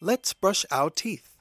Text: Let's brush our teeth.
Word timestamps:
Let's 0.00 0.32
brush 0.32 0.64
our 0.70 0.90
teeth. 0.90 1.37